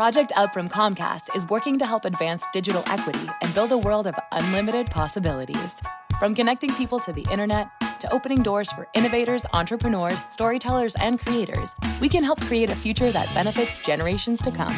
Project 0.00 0.32
Up 0.34 0.54
from 0.54 0.66
Comcast 0.66 1.36
is 1.36 1.46
working 1.50 1.78
to 1.78 1.84
help 1.84 2.06
advance 2.06 2.46
digital 2.54 2.82
equity 2.86 3.28
and 3.42 3.52
build 3.52 3.70
a 3.70 3.76
world 3.76 4.06
of 4.06 4.14
unlimited 4.32 4.88
possibilities. 4.88 5.82
From 6.18 6.34
connecting 6.34 6.72
people 6.72 6.98
to 7.00 7.12
the 7.12 7.26
internet 7.30 7.68
to 8.00 8.10
opening 8.10 8.42
doors 8.42 8.72
for 8.72 8.88
innovators, 8.94 9.44
entrepreneurs, 9.52 10.24
storytellers, 10.30 10.94
and 10.94 11.20
creators, 11.20 11.74
we 12.00 12.08
can 12.08 12.24
help 12.24 12.40
create 12.40 12.70
a 12.70 12.74
future 12.74 13.12
that 13.12 13.28
benefits 13.34 13.76
generations 13.76 14.40
to 14.40 14.50
come. 14.50 14.74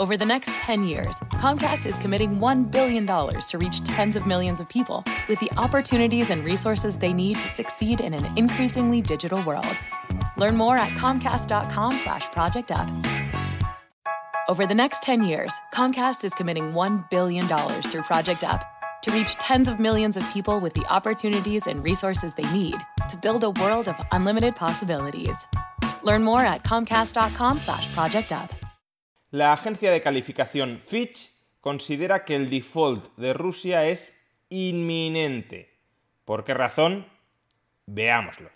Over 0.00 0.16
the 0.16 0.24
next 0.24 0.48
10 0.62 0.84
years, 0.84 1.16
Comcast 1.44 1.84
is 1.84 1.98
committing 1.98 2.38
$1 2.38 2.72
billion 2.72 3.06
to 3.06 3.58
reach 3.58 3.84
tens 3.84 4.16
of 4.16 4.26
millions 4.26 4.60
of 4.60 4.68
people 4.70 5.04
with 5.28 5.38
the 5.40 5.50
opportunities 5.58 6.30
and 6.30 6.42
resources 6.42 6.96
they 6.96 7.12
need 7.12 7.38
to 7.42 7.50
succeed 7.50 8.00
in 8.00 8.14
an 8.14 8.26
increasingly 8.38 9.02
digital 9.02 9.42
world. 9.42 9.76
Learn 10.38 10.56
more 10.56 10.78
at 10.78 10.88
comcast.com 10.92 11.98
slash 11.98 12.30
project 12.30 12.72
up. 12.72 12.88
Over 14.46 14.66
the 14.66 14.74
next 14.74 15.02
10 15.02 15.22
years, 15.22 15.54
Comcast 15.72 16.22
is 16.22 16.34
committing 16.34 16.74
$1 16.74 17.08
billion 17.08 17.46
through 17.46 18.02
Project 18.02 18.44
Up 18.44 18.62
to 19.00 19.10
reach 19.10 19.36
tens 19.36 19.68
of 19.68 19.80
millions 19.80 20.18
of 20.18 20.32
people 20.34 20.60
with 20.60 20.74
the 20.74 20.84
opportunities 20.90 21.66
and 21.66 21.82
resources 21.82 22.34
they 22.34 22.50
need 22.52 22.76
to 23.08 23.16
build 23.16 23.42
a 23.42 23.50
world 23.50 23.88
of 23.88 23.96
unlimited 24.12 24.54
possibilities. 24.54 25.46
Learn 26.02 26.22
more 26.22 26.42
at 26.42 26.62
comcast.com 26.62 27.58
slash 27.58 27.88
project 27.94 28.32
up. 28.32 28.52
La 29.30 29.54
agencia 29.54 29.90
de 29.90 30.02
calificación 30.02 30.78
Fitch 30.78 31.30
considera 31.62 32.26
que 32.26 32.36
el 32.36 32.50
default 32.50 33.16
de 33.16 33.32
Rusia 33.32 33.86
es 33.86 34.14
inminente. 34.50 35.70
¿Por 36.26 36.44
qué 36.44 36.52
razón? 36.52 37.06
Veámoslo. 37.86 38.50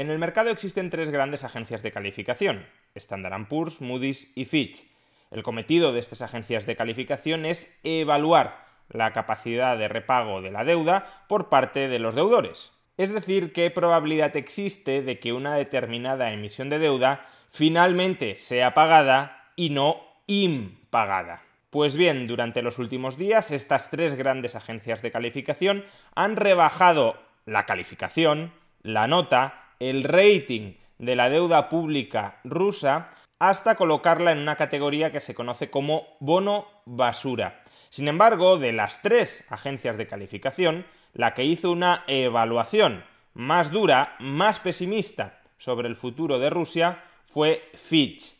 En 0.00 0.10
el 0.10 0.18
mercado 0.18 0.48
existen 0.48 0.88
tres 0.88 1.10
grandes 1.10 1.44
agencias 1.44 1.82
de 1.82 1.92
calificación, 1.92 2.64
Standard 2.94 3.48
Poor's, 3.48 3.82
Moody's 3.82 4.32
y 4.34 4.46
Fitch. 4.46 4.86
El 5.30 5.42
cometido 5.42 5.92
de 5.92 6.00
estas 6.00 6.22
agencias 6.22 6.64
de 6.64 6.74
calificación 6.74 7.44
es 7.44 7.78
evaluar 7.84 8.64
la 8.88 9.12
capacidad 9.12 9.76
de 9.76 9.88
repago 9.88 10.40
de 10.40 10.52
la 10.52 10.64
deuda 10.64 11.26
por 11.28 11.50
parte 11.50 11.88
de 11.88 11.98
los 11.98 12.14
deudores. 12.14 12.72
Es 12.96 13.12
decir, 13.12 13.52
qué 13.52 13.70
probabilidad 13.70 14.34
existe 14.36 15.02
de 15.02 15.18
que 15.18 15.34
una 15.34 15.54
determinada 15.56 16.32
emisión 16.32 16.70
de 16.70 16.78
deuda 16.78 17.26
finalmente 17.50 18.36
sea 18.36 18.72
pagada 18.72 19.52
y 19.54 19.68
no 19.68 20.00
impagada. 20.26 21.42
Pues 21.68 21.94
bien, 21.96 22.26
durante 22.26 22.62
los 22.62 22.78
últimos 22.78 23.18
días 23.18 23.50
estas 23.50 23.90
tres 23.90 24.14
grandes 24.14 24.54
agencias 24.54 25.02
de 25.02 25.12
calificación 25.12 25.84
han 26.14 26.36
rebajado 26.36 27.22
la 27.44 27.66
calificación, 27.66 28.54
la 28.82 29.06
nota, 29.06 29.66
el 29.80 30.04
rating 30.04 30.74
de 30.98 31.16
la 31.16 31.30
deuda 31.30 31.68
pública 31.68 32.40
rusa 32.44 33.10
hasta 33.38 33.74
colocarla 33.74 34.32
en 34.32 34.38
una 34.38 34.56
categoría 34.56 35.10
que 35.10 35.22
se 35.22 35.34
conoce 35.34 35.70
como 35.70 36.06
bono 36.20 36.66
basura. 36.84 37.62
Sin 37.88 38.06
embargo, 38.06 38.58
de 38.58 38.72
las 38.72 39.02
tres 39.02 39.44
agencias 39.48 39.96
de 39.96 40.06
calificación, 40.06 40.86
la 41.14 41.34
que 41.34 41.44
hizo 41.44 41.72
una 41.72 42.04
evaluación 42.06 43.02
más 43.34 43.70
dura, 43.70 44.14
más 44.20 44.60
pesimista 44.60 45.40
sobre 45.56 45.88
el 45.88 45.96
futuro 45.96 46.38
de 46.38 46.50
Rusia 46.50 47.02
fue 47.24 47.62
Fitch. 47.74 48.34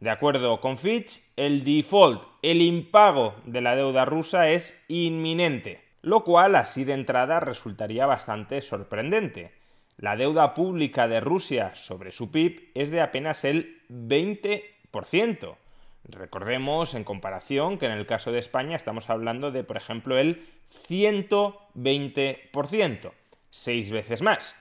De 0.00 0.10
acuerdo 0.10 0.60
con 0.60 0.78
Fitch, 0.78 1.22
el 1.36 1.64
default, 1.64 2.22
el 2.42 2.62
impago 2.62 3.36
de 3.44 3.60
la 3.60 3.76
deuda 3.76 4.04
rusa 4.04 4.50
es 4.50 4.84
inminente, 4.88 5.82
lo 6.02 6.24
cual 6.24 6.54
así 6.54 6.84
de 6.84 6.94
entrada 6.94 7.40
resultaría 7.40 8.06
bastante 8.06 8.60
sorprendente. 8.62 9.55
La 9.98 10.14
deuda 10.14 10.52
pública 10.52 11.08
de 11.08 11.20
Rusia 11.20 11.74
sobre 11.74 12.12
su 12.12 12.30
PIB 12.30 12.70
es 12.74 12.90
de 12.90 13.00
apenas 13.00 13.44
el 13.44 13.82
20%. 13.88 15.56
Recordemos 16.04 16.92
en 16.94 17.02
comparación 17.02 17.78
que 17.78 17.86
en 17.86 17.92
el 17.92 18.04
caso 18.06 18.30
de 18.30 18.38
España 18.38 18.76
estamos 18.76 19.08
hablando 19.08 19.50
de, 19.50 19.64
por 19.64 19.78
ejemplo, 19.78 20.18
el 20.18 20.44
120%, 20.88 23.12
seis 23.48 23.90
veces 23.90 24.20
más. 24.20 24.54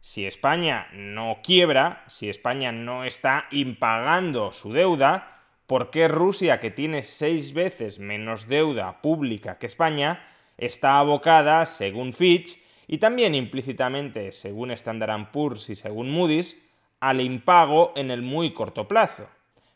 Si 0.00 0.26
España 0.26 0.88
no 0.92 1.38
quiebra, 1.44 2.02
si 2.08 2.28
España 2.28 2.72
no 2.72 3.04
está 3.04 3.44
impagando 3.52 4.52
su 4.52 4.72
deuda, 4.72 5.44
¿por 5.68 5.90
qué 5.90 6.08
Rusia, 6.08 6.58
que 6.58 6.72
tiene 6.72 7.04
seis 7.04 7.54
veces 7.54 8.00
menos 8.00 8.48
deuda 8.48 9.02
pública 9.02 9.58
que 9.58 9.66
España, 9.66 10.26
está 10.58 10.98
abocada, 10.98 11.64
según 11.64 12.12
Fitch, 12.12 12.58
y 12.92 12.98
también 12.98 13.36
implícitamente, 13.36 14.32
según 14.32 14.72
Standard 14.72 15.30
Poor's 15.30 15.70
y 15.70 15.76
según 15.76 16.10
Moody's, 16.10 16.60
al 16.98 17.20
impago 17.20 17.92
en 17.94 18.10
el 18.10 18.20
muy 18.20 18.52
corto 18.52 18.88
plazo? 18.88 19.28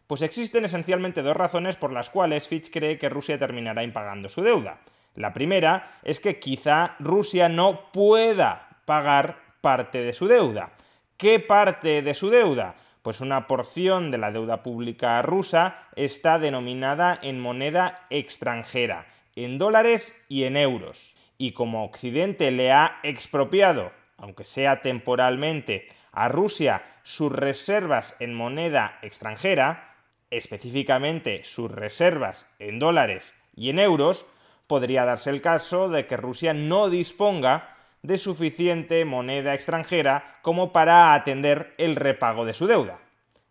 Pues 0.08 0.22
existen 0.22 0.64
esencialmente 0.64 1.22
dos 1.22 1.36
razones 1.36 1.76
por 1.76 1.92
las 1.92 2.10
cuales 2.10 2.48
Fitch 2.48 2.72
cree 2.72 2.98
que 2.98 3.08
Rusia 3.08 3.38
terminará 3.38 3.84
impagando 3.84 4.28
su 4.28 4.42
deuda. 4.42 4.80
La 5.14 5.32
primera 5.32 5.92
es 6.02 6.18
que 6.18 6.40
quizá 6.40 6.96
Rusia 6.98 7.48
no 7.48 7.92
pueda 7.92 8.80
pagar 8.84 9.38
parte 9.60 10.02
de 10.02 10.12
su 10.12 10.26
deuda. 10.26 10.72
¿Qué 11.16 11.38
parte 11.38 12.02
de 12.02 12.14
su 12.14 12.30
deuda? 12.30 12.74
Pues 13.02 13.20
una 13.20 13.46
porción 13.46 14.10
de 14.10 14.18
la 14.18 14.32
deuda 14.32 14.64
pública 14.64 15.22
rusa 15.22 15.86
está 15.94 16.40
denominada 16.40 17.20
en 17.22 17.38
moneda 17.38 18.08
extranjera, 18.10 19.06
en 19.36 19.56
dólares 19.56 20.20
y 20.28 20.42
en 20.42 20.56
euros. 20.56 21.14
Y 21.38 21.52
como 21.52 21.84
Occidente 21.84 22.50
le 22.50 22.72
ha 22.72 22.98
expropiado, 23.02 23.92
aunque 24.16 24.44
sea 24.44 24.82
temporalmente, 24.82 25.88
a 26.12 26.28
Rusia 26.28 26.82
sus 27.02 27.30
reservas 27.32 28.16
en 28.20 28.34
moneda 28.34 28.98
extranjera, 29.02 29.96
específicamente 30.30 31.44
sus 31.44 31.70
reservas 31.70 32.48
en 32.58 32.78
dólares 32.78 33.34
y 33.54 33.70
en 33.70 33.78
euros, 33.78 34.26
podría 34.66 35.04
darse 35.04 35.30
el 35.30 35.42
caso 35.42 35.88
de 35.88 36.06
que 36.06 36.16
Rusia 36.16 36.54
no 36.54 36.88
disponga 36.88 37.76
de 38.02 38.18
suficiente 38.18 39.04
moneda 39.04 39.54
extranjera 39.54 40.38
como 40.42 40.72
para 40.72 41.14
atender 41.14 41.74
el 41.78 41.96
repago 41.96 42.44
de 42.44 42.54
su 42.54 42.66
deuda. 42.66 43.00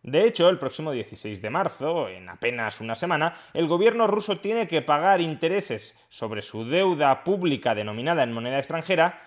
De 0.04 0.26
hecho, 0.26 0.50
el 0.50 0.60
próximo 0.60 0.92
16 0.92 1.42
de 1.42 1.50
marzo, 1.50 2.10
en 2.10 2.28
apenas 2.28 2.82
una 2.82 2.94
semana, 2.94 3.36
el 3.54 3.68
gobierno 3.68 4.06
ruso 4.06 4.38
tiene 4.38 4.68
que 4.68 4.82
pagar 4.82 5.22
intereses 5.22 5.98
sobre 6.10 6.42
su 6.42 6.66
deuda 6.66 7.24
pública 7.24 7.74
denominada 7.74 8.24
en 8.24 8.34
moneda 8.34 8.60
extranjera 8.60 9.22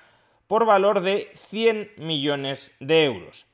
por 0.47 0.67
valor 0.67 1.01
de 1.01 1.33
100 1.35 1.93
millones 1.97 2.77
de 2.79 3.05
euros. 3.05 3.47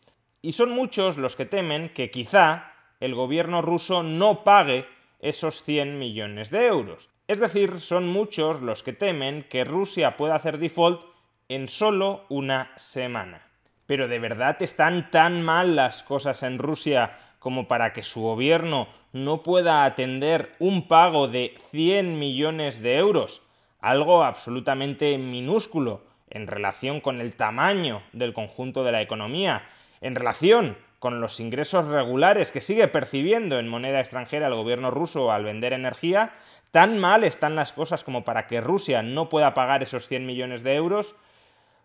Y 0.43 0.55
son 0.55 0.71
muchos 0.71 1.17
los 1.17 1.37
que 1.37 1.47
temen 1.47 1.91
que 1.91 2.11
quizá 2.11 2.73
el 2.99 3.15
gobierno 3.15 3.63
ruso 3.63 4.03
no 4.03 4.43
pague 4.43 4.85
esos 5.21 5.63
100 5.63 6.01
millones 6.01 6.51
de 6.51 6.67
euros. 6.67 7.11
Es 7.29 7.39
decir, 7.39 7.79
son 7.79 8.09
muchos 8.09 8.61
los 8.63 8.83
que 8.83 8.93
temen 8.93 9.45
que 9.49 9.65
Rusia 9.65 10.17
pueda 10.17 10.35
hacer 10.35 10.59
default 10.59 11.03
en 11.49 11.69
solo 11.69 12.27
una 12.29 12.73
semana. 12.77 13.52
Pero 13.87 14.09
¿de 14.09 14.19
verdad 14.19 14.63
están 14.63 15.11
tan 15.11 15.43
mal 15.43 15.77
las 15.77 16.03
cosas 16.03 16.43
en 16.43 16.59
Rusia 16.59 17.19
como 17.39 17.67
para 17.69 17.93
que 17.93 18.03
su 18.03 18.23
gobierno 18.23 18.89
no 19.13 19.43
pueda 19.43 19.85
atender 19.85 20.55
un 20.59 20.87
pago 20.89 21.29
de 21.29 21.59
100 21.71 22.19
millones 22.19 22.83
de 22.83 22.97
euros? 22.97 23.43
Algo 23.81 24.23
absolutamente 24.23 25.19
minúsculo 25.19 26.03
en 26.31 26.47
relación 26.47 27.01
con 27.01 27.21
el 27.21 27.35
tamaño 27.35 28.03
del 28.13 28.33
conjunto 28.33 28.85
de 28.85 28.93
la 28.93 29.03
economía, 29.03 29.65
en 30.01 30.15
relación 30.15 30.77
con 30.99 31.21
los 31.21 31.41
ingresos 31.41 31.87
regulares 31.87 32.53
que 32.53 32.61
sigue 32.61 32.87
percibiendo 32.87 33.59
en 33.59 33.69
moneda 33.69 33.99
extranjera 33.99 34.47
el 34.47 34.55
gobierno 34.55 34.93
ruso 34.93 35.33
al 35.33 35.43
vender 35.43 35.73
energía, 35.73 36.33
tan 36.71 36.97
mal 36.99 37.25
están 37.25 37.57
las 37.57 37.73
cosas 37.73 38.05
como 38.05 38.25
para 38.25 38.47
que 38.47 38.61
Rusia 38.61 39.03
no 39.03 39.29
pueda 39.29 39.53
pagar 39.53 39.83
esos 39.83 40.07
100 40.07 40.25
millones 40.25 40.63
de 40.63 40.77
euros? 40.77 41.17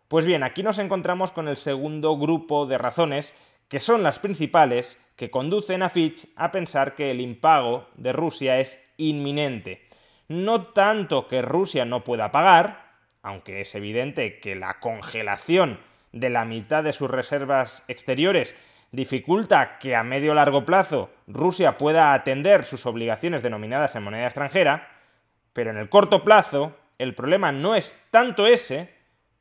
Pues 0.07 0.25
bien, 0.25 0.43
aquí 0.43 0.63
nos 0.63 0.79
encontramos 0.79 1.31
con 1.31 1.49
el 1.49 1.57
segundo 1.57 2.17
grupo 2.17 2.65
de 2.65 2.77
razones 2.77 3.33
que 3.67 3.81
son 3.81 4.03
las 4.03 4.19
principales 4.19 5.03
que 5.17 5.29
conducen 5.29 5.83
a 5.83 5.89
Fitch 5.89 6.29
a 6.37 6.51
pensar 6.53 6.95
que 6.95 7.11
el 7.11 7.19
impago 7.19 7.89
de 7.95 8.13
Rusia 8.13 8.59
es 8.61 8.89
inminente. 8.95 9.85
No 10.29 10.67
tanto 10.67 11.27
que 11.27 11.41
Rusia 11.41 11.83
no 11.83 12.05
pueda 12.05 12.31
pagar, 12.31 12.93
aunque 13.21 13.59
es 13.59 13.75
evidente 13.75 14.39
que 14.39 14.55
la 14.55 14.79
congelación 14.79 15.77
de 16.13 16.29
la 16.29 16.45
mitad 16.45 16.85
de 16.85 16.93
sus 16.93 17.11
reservas 17.11 17.83
exteriores, 17.89 18.55
dificulta 18.93 19.77
que 19.77 19.93
a 19.93 20.03
medio 20.03 20.33
largo 20.33 20.63
plazo 20.63 21.09
Rusia 21.27 21.77
pueda 21.77 22.13
atender 22.13 22.63
sus 22.63 22.85
obligaciones 22.85 23.43
denominadas 23.43 23.93
en 23.97 24.03
moneda 24.03 24.27
extranjera, 24.27 24.87
pero 25.51 25.71
en 25.71 25.77
el 25.77 25.89
corto 25.89 26.23
plazo 26.23 26.77
el 26.97 27.13
problema 27.13 27.51
no 27.51 27.75
es 27.75 28.01
tanto 28.09 28.47
ese 28.47 28.96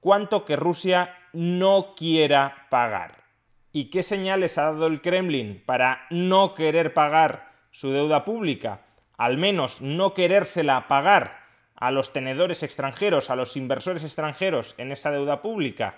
cuanto 0.07 0.45
que 0.45 0.55
Rusia 0.55 1.19
no 1.33 1.97
quiera 1.97 2.69
pagar. 2.71 3.25
¿Y 3.73 3.91
qué 3.91 4.05
señales 4.05 4.57
ha 4.57 4.67
dado 4.67 4.87
el 4.87 5.03
Kremlin 5.03 5.65
para 5.67 6.07
no 6.11 6.55
querer 6.55 6.95
pagar 6.95 7.51
su 7.73 7.91
deuda 7.91 8.25
pública? 8.25 8.83
Al 9.17 9.37
menos 9.37 9.81
no 9.81 10.15
querérsela 10.15 10.87
pagar 10.87 11.41
a 11.75 11.91
los 11.91 12.13
tenedores 12.13 12.63
extranjeros, 12.63 13.31
a 13.31 13.35
los 13.35 13.57
inversores 13.57 14.05
extranjeros 14.05 14.77
en 14.79 14.93
esa 14.93 15.11
deuda 15.11 15.43
pública? 15.43 15.97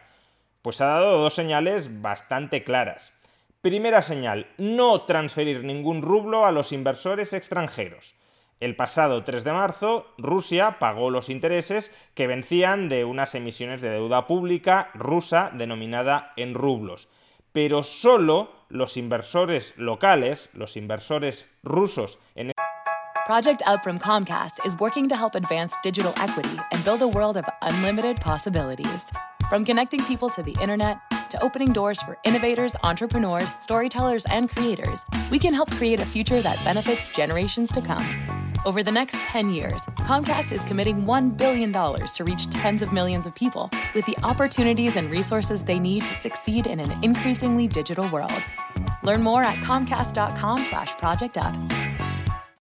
Pues 0.63 0.81
ha 0.81 0.87
dado 0.87 1.19
dos 1.19 1.35
señales 1.35 2.01
bastante 2.01 2.65
claras. 2.65 3.13
Primera 3.61 4.01
señal, 4.01 4.47
no 4.57 5.03
transferir 5.03 5.65
ningún 5.65 6.01
rublo 6.01 6.47
a 6.47 6.51
los 6.51 6.73
inversores 6.73 7.35
extranjeros. 7.35 8.15
El 8.61 8.75
pasado 8.75 9.23
3 9.23 9.45
de 9.45 9.53
marzo, 9.53 10.07
Rusia 10.19 10.79
pagó 10.81 11.11
los 11.11 11.29
intereses 11.29 11.95
que 12.15 12.27
vencían 12.27 12.89
de 12.89 13.05
unas 13.05 13.35
emisiones 13.37 13.81
de 13.81 13.91
deuda 13.91 14.27
pública 14.27 14.91
rusa 14.95 15.53
denominada 15.55 16.33
en 16.37 16.55
rublos. 16.55 17.09
Pero 17.53 17.85
solo 17.85 18.51
los 18.69 18.97
inversores 18.97 19.79
locales, 19.79 20.51
los 20.55 20.77
inversores 20.77 21.49
rusos 21.63 22.19
en 22.35 22.53
Project 23.27 23.63
Up 23.67 23.85
from 23.85 23.99
Comcast 23.99 24.65
is 24.65 24.75
working 24.81 25.07
to 25.07 25.15
help 25.15 25.35
advance 25.35 25.77
digital 25.83 26.15
equity 26.17 26.59
and 26.73 26.83
build 26.83 27.03
a 27.03 27.07
world 27.07 27.37
of 27.37 27.45
unlimited 27.61 28.19
possibilities. 28.21 29.11
From 29.51 29.65
connecting 29.65 30.03
people 30.05 30.31
to 30.31 30.43
the 30.43 30.57
internet 30.63 30.99
to 31.31 31.43
opening 31.43 31.73
doors 31.73 32.03
for 32.03 32.17
innovators, 32.25 32.75
entrepreneurs, 32.85 33.55
storytellers, 33.61 34.25
and 34.31 34.49
creators, 34.49 35.05
we 35.31 35.39
can 35.39 35.53
help 35.53 35.71
create 35.73 36.01
a 36.01 36.07
future 36.07 36.41
that 36.41 36.63
benefits 36.65 37.05
generations 37.05 37.71
to 37.73 37.83
come. 37.83 38.05
Over 38.67 38.83
the 38.83 38.91
next 38.91 39.15
10 39.15 39.51
years, 39.51 39.87
Comcast 39.99 40.53
is 40.53 40.65
committing 40.65 41.05
$1 41.05 41.37
billion 41.37 41.73
to 41.73 42.25
reach 42.25 42.51
tens 42.51 42.83
of 42.83 42.93
millions 42.93 43.25
of 43.25 43.35
people 43.35 43.71
with 43.95 44.05
the 44.07 44.17
opportunities 44.25 44.97
and 44.97 45.11
resources 45.11 45.63
they 45.63 45.79
need 45.79 46.07
to 46.07 46.15
succeed 46.15 46.67
in 46.67 46.81
an 46.81 46.93
increasingly 47.05 47.69
digital 47.69 48.09
world. 48.09 48.49
Learn 49.03 49.23
more 49.23 49.45
at 49.45 49.57
comcast.com 49.57 50.65
slash 50.65 50.97
projectup. 50.97 51.55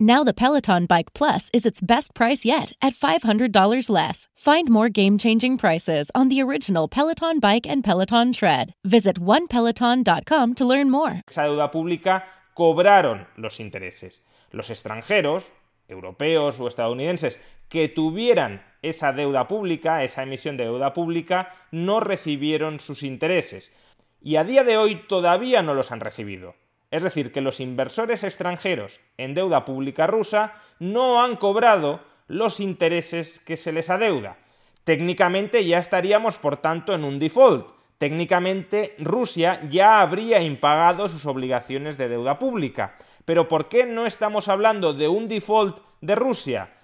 Now 0.00 0.24
the 0.24 0.34
Peloton 0.34 0.86
Bike 0.86 1.12
Plus 1.14 1.48
is 1.52 1.64
its 1.64 1.80
best 1.80 2.14
price 2.14 2.44
yet 2.44 2.72
at 2.82 2.94
$500 2.94 3.88
less. 3.88 4.28
Find 4.36 4.68
more 4.68 4.88
game-changing 4.88 5.58
prices 5.58 6.10
on 6.14 6.28
the 6.28 6.42
original 6.42 6.88
Peloton 6.88 7.38
Bike 7.38 7.66
and 7.68 7.84
Peloton 7.84 8.32
Tread. 8.32 8.72
Visit 8.84 9.20
onepeloton.com 9.20 10.54
to 10.54 10.64
learn 10.64 10.90
more. 10.90 11.22
Esa 11.28 11.42
deuda 11.42 11.70
pública 11.70 12.24
cobraron 12.54 13.26
los 13.36 13.60
intereses. 13.60 14.22
Los 14.50 14.70
extranjeros, 14.70 15.52
europeos 15.88 16.58
o 16.60 16.68
estadounidenses, 16.68 17.40
que 17.68 17.88
tuvieran 17.88 18.62
esa 18.82 19.12
deuda 19.12 19.46
pública, 19.48 20.04
esa 20.04 20.22
emisión 20.22 20.56
de 20.56 20.64
deuda 20.64 20.92
pública, 20.92 21.54
no 21.70 22.00
recibieron 22.00 22.80
sus 22.80 23.02
intereses. 23.02 23.72
Y 24.20 24.36
a 24.36 24.44
día 24.44 24.64
de 24.64 24.76
hoy 24.76 24.96
todavía 25.08 25.62
no 25.62 25.74
los 25.74 25.90
han 25.90 26.00
recibido. 26.00 26.54
Es 26.92 27.02
decir, 27.02 27.32
que 27.32 27.40
los 27.40 27.58
inversores 27.58 28.22
extranjeros 28.22 29.00
en 29.16 29.32
deuda 29.32 29.64
pública 29.64 30.06
rusa 30.06 30.52
no 30.78 31.24
han 31.24 31.36
cobrado 31.36 32.00
los 32.28 32.60
intereses 32.60 33.40
que 33.40 33.56
se 33.56 33.72
les 33.72 33.88
adeuda. 33.88 34.36
Técnicamente 34.84 35.64
ya 35.64 35.78
estaríamos, 35.78 36.36
por 36.36 36.58
tanto, 36.58 36.92
en 36.92 37.04
un 37.04 37.18
default. 37.18 37.66
Técnicamente 37.96 38.94
Rusia 38.98 39.62
ya 39.70 40.02
habría 40.02 40.42
impagado 40.42 41.08
sus 41.08 41.24
obligaciones 41.24 41.96
de 41.96 42.08
deuda 42.08 42.38
pública. 42.38 42.96
Pero 43.24 43.48
¿por 43.48 43.70
qué 43.70 43.86
no 43.86 44.04
estamos 44.04 44.48
hablando 44.48 44.92
de 44.92 45.08
un 45.08 45.28
default 45.28 45.78
de 46.02 46.14
Rusia? 46.14 46.74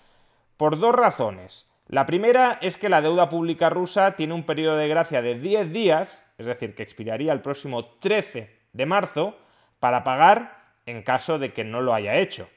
Por 0.56 0.78
dos 0.78 0.94
razones. 0.94 1.70
La 1.86 2.06
primera 2.06 2.58
es 2.62 2.78
que 2.78 2.88
la 2.88 3.02
deuda 3.02 3.28
pública 3.28 3.68
rusa 3.68 4.16
tiene 4.16 4.32
un 4.32 4.46
periodo 4.46 4.76
de 4.78 4.88
gracia 4.88 5.20
de 5.20 5.38
10 5.38 5.70
días, 5.70 6.24
es 6.38 6.46
decir, 6.46 6.74
que 6.74 6.82
expiraría 6.82 7.34
el 7.34 7.42
próximo 7.42 7.84
13 7.98 8.56
de 8.72 8.86
marzo, 8.86 9.36
para 9.80 10.04
pagar 10.04 10.72
en 10.86 11.02
caso 11.02 11.38
de 11.38 11.52
que 11.52 11.64
no 11.64 11.80
lo 11.80 11.94
haya 11.94 12.16
hecho. 12.16 12.48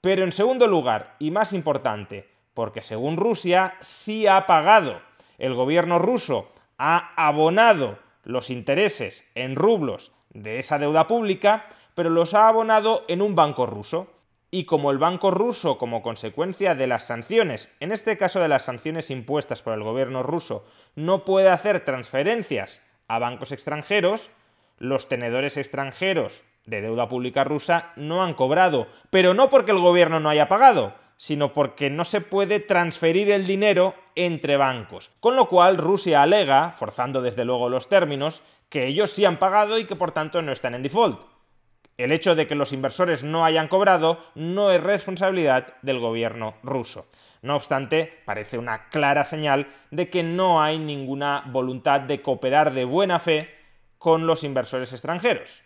Pero 0.00 0.24
en 0.24 0.32
segundo 0.32 0.66
lugar, 0.66 1.16
y 1.18 1.30
más 1.30 1.52
importante, 1.52 2.28
porque 2.54 2.82
según 2.82 3.16
Rusia 3.16 3.76
sí 3.80 4.26
ha 4.26 4.46
pagado, 4.46 5.00
el 5.38 5.54
gobierno 5.54 5.98
ruso 5.98 6.52
ha 6.76 7.12
abonado 7.16 7.98
los 8.24 8.50
intereses 8.50 9.28
en 9.34 9.56
rublos 9.56 10.12
de 10.30 10.58
esa 10.58 10.78
deuda 10.78 11.06
pública, 11.06 11.66
pero 11.94 12.10
los 12.10 12.34
ha 12.34 12.48
abonado 12.48 13.04
en 13.08 13.22
un 13.22 13.34
banco 13.34 13.66
ruso. 13.66 14.12
Y 14.50 14.64
como 14.64 14.90
el 14.90 14.98
banco 14.98 15.30
ruso, 15.30 15.76
como 15.78 16.00
consecuencia 16.00 16.74
de 16.74 16.86
las 16.86 17.04
sanciones, 17.04 17.74
en 17.80 17.92
este 17.92 18.16
caso 18.16 18.40
de 18.40 18.48
las 18.48 18.64
sanciones 18.64 19.10
impuestas 19.10 19.60
por 19.60 19.74
el 19.74 19.82
gobierno 19.82 20.22
ruso, 20.22 20.66
no 20.94 21.24
puede 21.24 21.50
hacer 21.50 21.80
transferencias 21.80 22.80
a 23.08 23.18
bancos 23.18 23.52
extranjeros, 23.52 24.30
los 24.78 25.08
tenedores 25.08 25.56
extranjeros 25.56 26.44
de 26.68 26.82
deuda 26.82 27.08
pública 27.08 27.44
rusa 27.44 27.92
no 27.96 28.22
han 28.22 28.34
cobrado, 28.34 28.88
pero 29.10 29.32
no 29.32 29.48
porque 29.48 29.72
el 29.72 29.78
gobierno 29.78 30.20
no 30.20 30.28
haya 30.28 30.48
pagado, 30.48 30.94
sino 31.16 31.52
porque 31.52 31.88
no 31.88 32.04
se 32.04 32.20
puede 32.20 32.60
transferir 32.60 33.30
el 33.30 33.46
dinero 33.46 33.94
entre 34.14 34.56
bancos. 34.56 35.10
Con 35.20 35.34
lo 35.34 35.48
cual 35.48 35.78
Rusia 35.78 36.22
alega, 36.22 36.72
forzando 36.72 37.22
desde 37.22 37.46
luego 37.46 37.70
los 37.70 37.88
términos, 37.88 38.42
que 38.68 38.86
ellos 38.86 39.10
sí 39.10 39.24
han 39.24 39.38
pagado 39.38 39.78
y 39.78 39.86
que 39.86 39.96
por 39.96 40.12
tanto 40.12 40.42
no 40.42 40.52
están 40.52 40.74
en 40.74 40.82
default. 40.82 41.20
El 41.96 42.12
hecho 42.12 42.34
de 42.34 42.46
que 42.46 42.54
los 42.54 42.72
inversores 42.72 43.24
no 43.24 43.44
hayan 43.44 43.66
cobrado 43.66 44.22
no 44.34 44.70
es 44.70 44.82
responsabilidad 44.82 45.74
del 45.80 45.98
gobierno 45.98 46.54
ruso. 46.62 47.06
No 47.40 47.56
obstante, 47.56 48.20
parece 48.26 48.58
una 48.58 48.88
clara 48.90 49.24
señal 49.24 49.68
de 49.90 50.10
que 50.10 50.22
no 50.22 50.60
hay 50.60 50.78
ninguna 50.78 51.44
voluntad 51.46 52.02
de 52.02 52.20
cooperar 52.20 52.74
de 52.74 52.84
buena 52.84 53.18
fe 53.18 53.48
con 53.96 54.26
los 54.26 54.44
inversores 54.44 54.92
extranjeros 54.92 55.62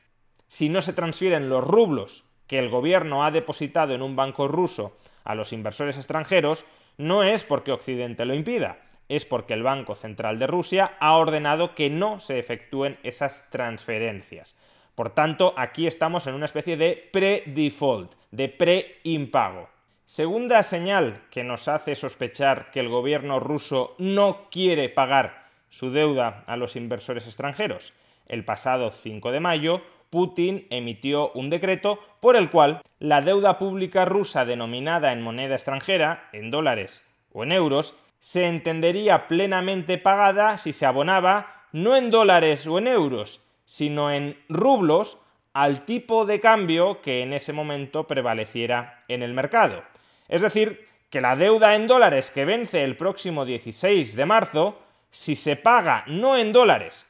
si 0.53 0.69
no 0.69 0.83
se 0.83 0.93
transfieren 0.93 1.49
los 1.49 1.65
rublos 1.65 2.25
que 2.47 2.59
el 2.59 2.69
gobierno 2.69 3.25
ha 3.25 3.31
depositado 3.31 3.95
en 3.95 4.03
un 4.03 4.17
banco 4.17 4.49
ruso 4.49 4.95
a 5.25 5.35
los 5.35 5.51
inversores 5.55 5.97
extranjeros, 5.97 6.67
no 6.99 7.23
es 7.23 7.43
porque 7.43 7.73
Occidente 7.73 8.27
lo 8.27 8.35
impida, 8.35 8.77
es 9.09 9.25
porque 9.25 9.55
el 9.55 9.63
Banco 9.63 9.95
Central 9.95 10.39
de 10.39 10.47
Rusia 10.47 10.95
ha 11.01 11.17
ordenado 11.17 11.75
que 11.75 11.89
no 11.89 12.21
se 12.21 12.39
efectúen 12.39 12.99
esas 13.03 13.49
transferencias. 13.49 14.55
Por 14.95 15.15
tanto, 15.15 15.55
aquí 15.57 15.87
estamos 15.87 16.27
en 16.27 16.35
una 16.35 16.45
especie 16.45 16.77
de 16.77 17.09
pre-default, 17.11 18.13
de 18.31 18.51
pre-impago. 18.51 19.71
Segunda 20.05 20.63
señal 20.63 21.23
que 21.31 21.45
nos 21.45 21.67
hace 21.67 21.97
sospechar 21.97 22.71
que 22.73 22.81
el 22.81 22.91
gobierno 22.91 23.41
ruso 23.41 23.95
no 23.97 24.51
quiere 24.51 24.91
pagar 24.91 25.47
su 25.71 25.91
deuda 25.91 26.45
a 26.47 26.59
los 26.59 26.77
inversores 26.77 27.27
extranjeros. 27.27 27.95
El 28.27 28.45
pasado 28.45 28.91
5 28.91 29.33
de 29.33 29.41
mayo, 29.41 29.83
Putin 30.13 30.67
emitió 30.69 31.33
un 31.33 31.49
decreto 31.49 31.99
por 32.21 32.37
el 32.37 32.51
cual 32.51 32.83
la 32.99 33.23
deuda 33.23 33.59
pública 33.59 34.05
rusa 34.05 34.45
denominada 34.45 35.15
en 35.15 35.23
moneda 35.23 35.55
extranjera, 35.55 36.29
en 36.35 36.51
dólares 36.51 37.03
o 37.33 37.45
en 37.45 37.53
euros, 37.53 37.95
se 38.21 38.47
entendería 38.47 39.27
plenamente 39.27 39.97
pagada 39.97 40.59
si 40.59 40.75
se 40.75 40.85
abonaba 40.85 41.65
no 41.73 41.97
en 41.97 42.11
dólares 42.11 42.67
o 42.67 42.77
en 42.77 42.89
euros, 42.89 43.41
sino 43.65 44.13
en 44.13 44.39
rublos 44.51 45.17
al 45.55 45.87
tipo 45.87 46.27
de 46.27 46.41
cambio 46.41 47.01
que 47.01 47.23
en 47.23 47.33
ese 47.33 47.55
momento 47.55 48.07
prevaleciera 48.07 49.05
en 49.09 49.23
el 49.23 49.33
mercado. 49.33 49.83
Es 50.29 50.43
decir, 50.43 50.87
que 51.09 51.23
la 51.23 51.37
deuda 51.37 51.75
en 51.75 51.87
dólares 51.87 52.31
que 52.31 52.45
vence 52.45 52.85
el 52.85 52.99
próximo 52.99 53.47
16 53.47 54.15
de 54.15 54.27
marzo, 54.27 54.79
si 55.11 55.37
se 55.37 55.57
paga 55.57 56.05
no 56.07 56.37
en 56.37 56.53
dólares, 56.53 57.07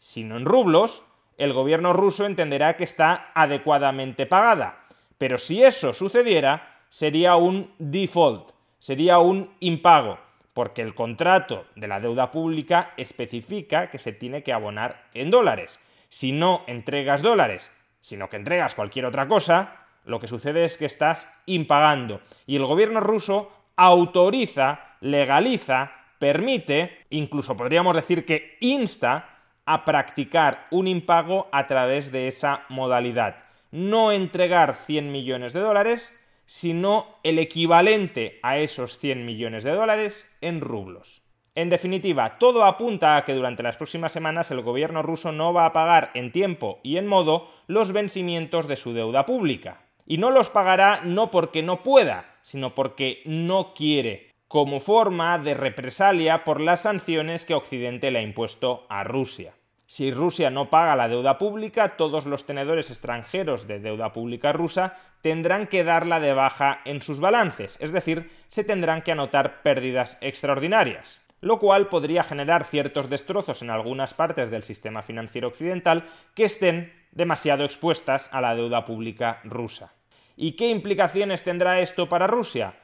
sino 0.00 0.36
en 0.36 0.44
rublos, 0.44 1.04
el 1.40 1.54
gobierno 1.54 1.94
ruso 1.94 2.26
entenderá 2.26 2.76
que 2.76 2.84
está 2.84 3.30
adecuadamente 3.34 4.26
pagada. 4.26 4.84
Pero 5.16 5.38
si 5.38 5.62
eso 5.62 5.94
sucediera, 5.94 6.82
sería 6.90 7.36
un 7.36 7.72
default, 7.78 8.50
sería 8.78 9.20
un 9.20 9.50
impago, 9.58 10.18
porque 10.52 10.82
el 10.82 10.94
contrato 10.94 11.64
de 11.76 11.88
la 11.88 11.98
deuda 11.98 12.30
pública 12.30 12.92
especifica 12.98 13.90
que 13.90 13.98
se 13.98 14.12
tiene 14.12 14.42
que 14.42 14.52
abonar 14.52 15.08
en 15.14 15.30
dólares. 15.30 15.80
Si 16.10 16.30
no 16.30 16.62
entregas 16.66 17.22
dólares, 17.22 17.70
sino 18.00 18.28
que 18.28 18.36
entregas 18.36 18.74
cualquier 18.74 19.06
otra 19.06 19.26
cosa, 19.26 19.86
lo 20.04 20.20
que 20.20 20.26
sucede 20.26 20.66
es 20.66 20.76
que 20.76 20.84
estás 20.84 21.32
impagando. 21.46 22.20
Y 22.46 22.56
el 22.56 22.66
gobierno 22.66 23.00
ruso 23.00 23.50
autoriza, 23.76 24.96
legaliza, 25.00 25.92
permite, 26.18 27.06
incluso 27.08 27.56
podríamos 27.56 27.96
decir 27.96 28.26
que 28.26 28.58
insta 28.60 29.39
a 29.72 29.84
practicar 29.84 30.66
un 30.72 30.88
impago 30.88 31.48
a 31.52 31.68
través 31.68 32.10
de 32.10 32.26
esa 32.26 32.64
modalidad. 32.68 33.36
No 33.70 34.10
entregar 34.10 34.74
100 34.74 35.12
millones 35.12 35.52
de 35.52 35.60
dólares, 35.60 36.18
sino 36.44 37.06
el 37.22 37.38
equivalente 37.38 38.40
a 38.42 38.58
esos 38.58 38.98
100 38.98 39.24
millones 39.24 39.62
de 39.62 39.70
dólares 39.70 40.28
en 40.40 40.60
rublos. 40.60 41.22
En 41.54 41.70
definitiva, 41.70 42.38
todo 42.38 42.64
apunta 42.64 43.16
a 43.16 43.24
que 43.24 43.34
durante 43.34 43.62
las 43.62 43.76
próximas 43.76 44.12
semanas 44.12 44.50
el 44.50 44.60
gobierno 44.60 45.02
ruso 45.02 45.30
no 45.30 45.52
va 45.52 45.66
a 45.66 45.72
pagar 45.72 46.10
en 46.14 46.32
tiempo 46.32 46.80
y 46.82 46.96
en 46.96 47.06
modo 47.06 47.48
los 47.68 47.92
vencimientos 47.92 48.66
de 48.66 48.74
su 48.74 48.92
deuda 48.92 49.24
pública 49.24 49.82
y 50.04 50.18
no 50.18 50.32
los 50.32 50.48
pagará 50.48 51.02
no 51.04 51.30
porque 51.30 51.62
no 51.62 51.84
pueda, 51.84 52.34
sino 52.42 52.74
porque 52.74 53.22
no 53.24 53.72
quiere, 53.74 54.32
como 54.48 54.80
forma 54.80 55.38
de 55.38 55.54
represalia 55.54 56.42
por 56.42 56.60
las 56.60 56.82
sanciones 56.82 57.44
que 57.44 57.54
Occidente 57.54 58.10
le 58.10 58.18
ha 58.18 58.22
impuesto 58.22 58.84
a 58.88 59.04
Rusia. 59.04 59.54
Si 59.90 60.12
Rusia 60.12 60.50
no 60.50 60.70
paga 60.70 60.94
la 60.94 61.08
deuda 61.08 61.36
pública, 61.36 61.96
todos 61.96 62.24
los 62.24 62.46
tenedores 62.46 62.90
extranjeros 62.90 63.66
de 63.66 63.80
deuda 63.80 64.12
pública 64.12 64.52
rusa 64.52 64.96
tendrán 65.20 65.66
que 65.66 65.82
darla 65.82 66.20
de 66.20 66.32
baja 66.32 66.80
en 66.84 67.02
sus 67.02 67.18
balances, 67.18 67.76
es 67.80 67.90
decir, 67.90 68.30
se 68.48 68.62
tendrán 68.62 69.02
que 69.02 69.10
anotar 69.10 69.62
pérdidas 69.62 70.16
extraordinarias, 70.20 71.20
lo 71.40 71.58
cual 71.58 71.88
podría 71.88 72.22
generar 72.22 72.66
ciertos 72.66 73.10
destrozos 73.10 73.62
en 73.62 73.70
algunas 73.70 74.14
partes 74.14 74.48
del 74.48 74.62
sistema 74.62 75.02
financiero 75.02 75.48
occidental 75.48 76.04
que 76.36 76.44
estén 76.44 76.92
demasiado 77.10 77.64
expuestas 77.64 78.30
a 78.32 78.40
la 78.40 78.54
deuda 78.54 78.84
pública 78.84 79.40
rusa. 79.42 79.92
¿Y 80.36 80.52
qué 80.52 80.68
implicaciones 80.68 81.42
tendrá 81.42 81.80
esto 81.80 82.08
para 82.08 82.28
Rusia? 82.28 82.74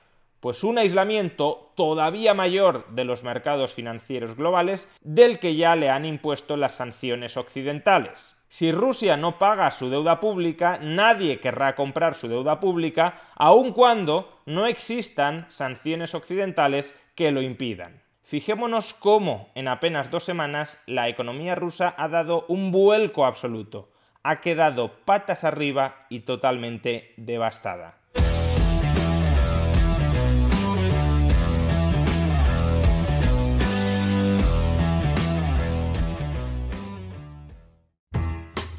Pues 0.47 0.63
un 0.63 0.79
aislamiento 0.79 1.73
todavía 1.75 2.33
mayor 2.33 2.87
de 2.91 3.03
los 3.03 3.25
mercados 3.25 3.75
financieros 3.75 4.37
globales 4.37 4.89
del 5.01 5.41
que 5.41 5.57
ya 5.57 5.75
le 5.75 5.91
han 5.91 6.05
impuesto 6.05 6.57
las 6.57 6.77
sanciones 6.77 7.37
occidentales. 7.37 8.37
Si 8.49 8.71
Rusia 8.71 9.17
no 9.17 9.41
paga 9.41 9.73
su 9.73 9.91
deuda 9.91 10.21
pública, 10.21 10.79
nadie 10.81 11.41
querrá 11.41 11.75
comprar 11.75 12.15
su 12.15 12.29
deuda 12.29 12.61
pública, 12.61 13.23
aun 13.35 13.73
cuando 13.73 14.39
no 14.47 14.69
existan 14.69 15.47
sanciones 15.49 16.15
occidentales 16.15 16.97
que 17.17 17.33
lo 17.33 17.43
impidan. 17.43 18.05
Fijémonos 18.23 18.95
cómo 18.95 19.51
en 19.57 19.67
apenas 19.67 20.13
dos 20.13 20.23
semanas 20.23 20.81
la 20.87 21.09
economía 21.09 21.57
rusa 21.57 21.93
ha 21.99 22.07
dado 22.09 22.45
un 22.47 22.71
vuelco 22.71 23.27
absoluto 23.27 23.89
ha 24.27 24.41
quedado 24.41 25.05
patas 25.05 25.45
arriba 25.45 26.07
y 26.09 26.21
totalmente 26.21 27.15
devastada. 27.17 28.01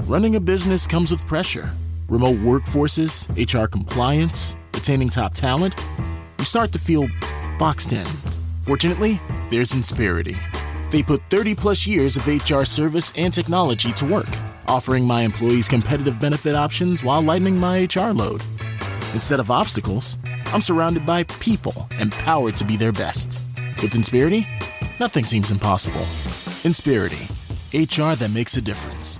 Running 0.08 0.38
a 0.38 0.40
business 0.40 0.88
comes 0.88 1.12
with 1.12 1.28
pressure. 1.28 1.70
Remote 2.08 2.38
workforces, 2.38 3.28
HR 3.36 3.68
compliance, 3.68 4.56
retaining 4.74 5.10
top 5.10 5.34
talent. 5.34 5.76
You 6.40 6.46
start 6.46 6.72
to 6.72 6.80
feel 6.80 7.10
boxed 7.60 7.92
in. 7.92 8.08
Fortunately, 8.62 9.20
there's 9.52 9.74
Inspirity. 9.74 10.38
They 10.92 11.04
put 11.04 11.22
30 11.30 11.56
plus 11.56 11.86
years 11.86 12.16
of 12.16 12.26
HR 12.26 12.64
service 12.64 13.12
and 13.18 13.34
technology 13.34 13.92
to 13.92 14.06
work 14.06 14.30
offering 14.70 15.04
my 15.04 15.24
employees 15.24 15.68
competitive 15.68 16.22
benefit 16.22 16.56
options 16.56 17.04
while 17.04 17.22
lightening 17.22 17.60
my 17.60 17.86
HR 17.94 18.12
load. 18.12 18.42
Instead 19.14 19.42
of 19.42 19.52
obstacles, 19.52 20.18
I'm 20.48 20.62
surrounded 20.62 21.06
by 21.06 21.24
people 21.24 21.86
empowered 22.00 22.56
to 22.58 22.64
be 22.64 22.78
their 22.78 22.94
best. 22.94 23.42
With 23.82 23.94
Inspirity, 23.94 24.48
nothing 25.02 25.26
seems 25.26 25.52
impossible. 25.52 26.06
Inspirity, 26.64 27.28
HR 27.74 28.16
that 28.16 28.32
makes 28.34 28.56
a 28.56 28.62
difference. 28.62 29.20